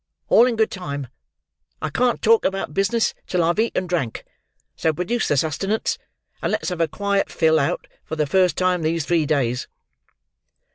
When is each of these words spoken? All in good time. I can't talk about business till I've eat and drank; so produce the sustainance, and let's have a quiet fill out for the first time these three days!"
All 0.29 0.47
in 0.47 0.55
good 0.55 0.71
time. 0.71 1.09
I 1.79 1.91
can't 1.91 2.23
talk 2.23 2.43
about 2.43 2.73
business 2.73 3.13
till 3.27 3.43
I've 3.43 3.59
eat 3.59 3.73
and 3.77 3.87
drank; 3.87 4.25
so 4.75 4.91
produce 4.91 5.27
the 5.27 5.37
sustainance, 5.37 5.99
and 6.41 6.51
let's 6.51 6.69
have 6.69 6.81
a 6.81 6.87
quiet 6.87 7.31
fill 7.31 7.59
out 7.59 7.85
for 8.03 8.15
the 8.15 8.25
first 8.25 8.57
time 8.57 8.81
these 8.81 9.05
three 9.05 9.27
days!" 9.27 9.67